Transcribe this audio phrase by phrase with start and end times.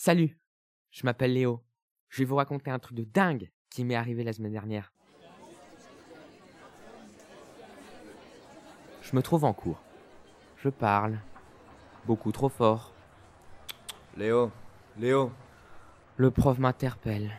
[0.00, 0.38] Salut,
[0.92, 1.60] je m'appelle Léo.
[2.08, 4.92] Je vais vous raconter un truc de dingue qui m'est arrivé la semaine dernière.
[9.02, 9.82] Je me trouve en cours.
[10.58, 11.18] Je parle.
[12.06, 12.92] Beaucoup trop fort.
[14.16, 14.52] Léo,
[15.00, 15.32] Léo.
[16.16, 17.32] Le prof m'interpelle.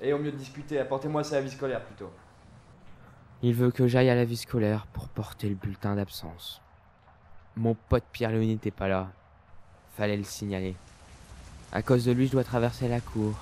[0.00, 2.10] Et au mieux de discuter, apportez-moi ça à la vie scolaire plutôt.
[3.42, 6.60] Il veut que j'aille à la vie scolaire pour porter le bulletin d'absence.
[7.54, 9.12] Mon pote Pierre-Louis n'était pas là.
[9.90, 10.74] Fallait le signaler.
[11.74, 13.36] À cause de lui, je dois traverser la cour.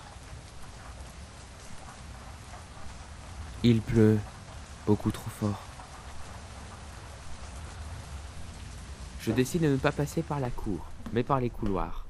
[3.62, 4.18] Il pleut
[4.86, 5.62] beaucoup trop fort.
[9.20, 12.06] Je décide de ne pas passer par la cour, mais par les couloirs.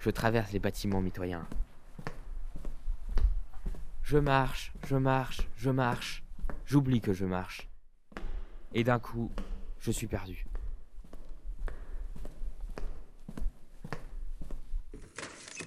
[0.00, 1.46] Je traverse les bâtiments mitoyens.
[4.02, 6.24] Je marche, je marche, je marche.
[6.66, 7.68] J'oublie que je marche.
[8.74, 9.30] Et d'un coup,
[9.78, 10.44] je suis perdu.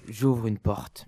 [0.08, 1.06] J'ouvre une porte.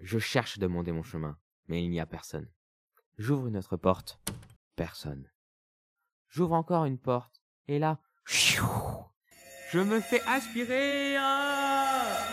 [0.00, 1.38] Je cherche à demander mon chemin,
[1.68, 2.48] mais il n'y a personne.
[3.18, 4.20] J'ouvre une autre porte.
[4.74, 5.30] Personne.
[6.28, 7.40] J'ouvre encore une porte.
[7.68, 11.16] Et là, je me fais aspirer.
[11.16, 12.28] ah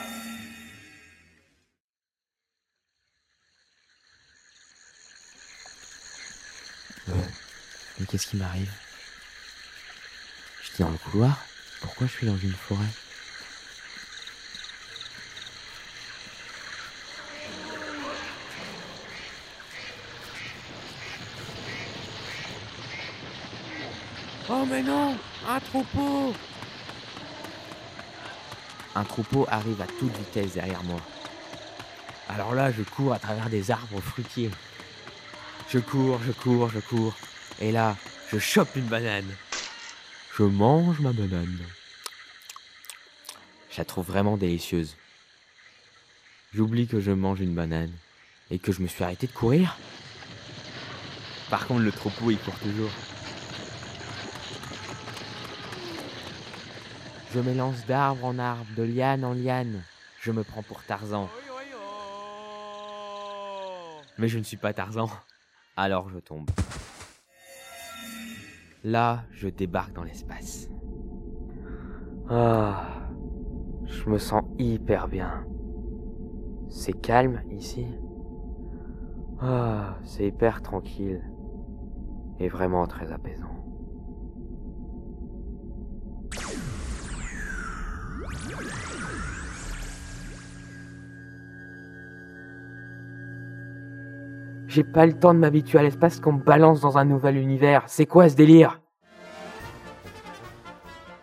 [8.00, 8.72] Mais qu'est-ce qui m'arrive?
[10.64, 11.38] J'étais dans le couloir
[11.82, 12.86] Pourquoi je suis dans une forêt?
[24.52, 25.16] Oh mais non
[25.48, 26.34] Un troupeau
[28.96, 31.00] Un troupeau arrive à toute vitesse derrière moi.
[32.30, 34.50] Alors là, je cours à travers des arbres fruitiers.
[35.70, 37.16] Je cours, je cours, je cours.
[37.60, 37.96] Et là,
[38.32, 39.30] je chope une banane.
[40.36, 41.60] Je mange ma banane.
[43.70, 44.96] Je la trouve vraiment délicieuse.
[46.56, 47.92] J'oublie que je mange une banane
[48.50, 49.78] et que je me suis arrêté de courir.
[51.52, 52.92] Par contre, le troupeau, il court toujours.
[57.32, 59.84] Je m'élance d'arbre en arbre, de liane en liane.
[60.20, 61.30] Je me prends pour Tarzan.
[64.18, 65.10] Mais je ne suis pas Tarzan.
[65.78, 66.50] Alors je tombe.
[68.84, 70.70] Là, je débarque dans l'espace.
[72.30, 72.88] Ah,
[73.86, 75.46] je me sens hyper bien.
[76.68, 77.86] C'est calme ici.
[79.40, 81.22] Ah, c'est hyper tranquille.
[82.40, 83.59] Et vraiment très apaisant.
[94.70, 97.86] J'ai pas le temps de m'habituer à l'espace qu'on me balance dans un nouvel univers.
[97.88, 98.80] C'est quoi ce délire?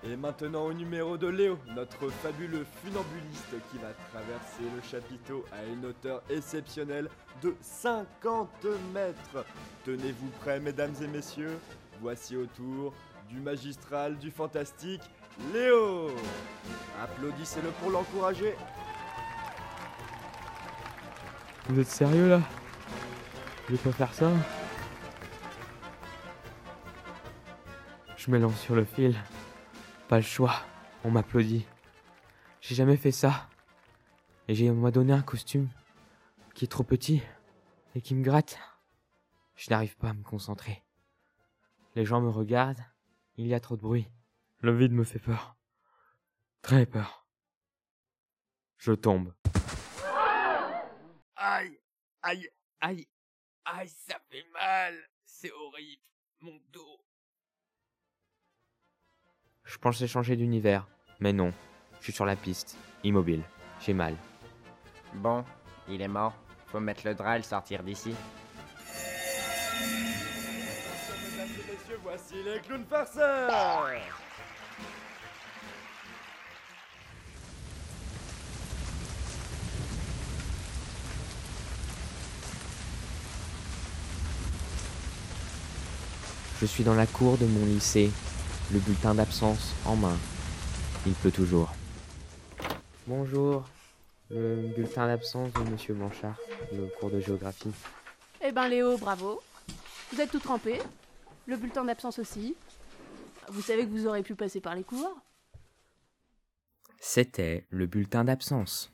[0.03, 5.65] Et maintenant au numéro de Léo, notre fabuleux funambuliste qui va traverser le chapiteau à
[5.73, 7.09] une hauteur exceptionnelle
[7.41, 8.49] de 50
[8.93, 9.47] mètres.
[9.85, 11.57] Tenez-vous prêts, mesdames et messieurs?
[12.03, 12.95] Voici autour
[13.29, 15.03] du magistral, du fantastique,
[15.53, 16.09] Léo.
[17.01, 18.57] Applaudissez-le pour l'encourager.
[21.69, 22.41] Vous êtes sérieux là?
[23.69, 24.31] Je vais pas faire ça
[28.17, 29.17] Je me lance sur le fil.
[30.09, 30.55] Pas le choix.
[31.03, 31.67] On m'applaudit.
[32.61, 33.49] J'ai jamais fait ça.
[34.47, 35.69] Et on m'a donné un costume
[36.55, 37.23] qui est trop petit
[37.97, 38.59] et qui me gratte.
[39.57, 40.85] Je n'arrive pas à me concentrer.
[41.97, 42.85] Les gens me regardent.
[43.37, 44.09] Il y a trop de bruit.
[44.61, 45.57] Le vide me fait peur.
[46.63, 47.27] Très peur.
[48.79, 49.35] Je tombe.
[51.37, 51.79] Aïe,
[52.23, 52.49] aïe,
[52.81, 53.07] aïe,
[53.67, 54.95] aïe, ça fait mal.
[55.25, 56.03] C'est horrible.
[56.41, 57.01] Mon dos.
[59.65, 60.87] Je pensais changer d'univers,
[61.21, 61.53] mais non.
[61.99, 63.43] Je suis sur la piste, immobile.
[63.81, 64.17] J'ai mal.
[65.15, 65.45] Bon,
[65.89, 66.35] il est mort.
[66.69, 68.15] Faut mettre le drap et le sortir d'ici.
[71.31, 73.99] Mesdames et messieurs, voici les clowns farceurs.
[86.61, 88.11] Je suis dans la cour de mon lycée,
[88.73, 90.17] le bulletin d'absence en main.
[91.07, 91.71] Il pleut toujours.
[93.07, 93.65] Bonjour,
[94.31, 96.39] le bulletin d'absence de Monsieur Blanchard,
[96.73, 97.73] le cours de géographie.
[98.43, 99.43] Eh ben Léo, bravo.
[100.13, 100.81] Vous êtes tout trempé.
[101.47, 102.55] Le bulletin d'absence aussi.
[103.51, 105.15] Vous savez que vous aurez pu passer par les cours
[106.99, 108.91] C'était le bulletin d'absence.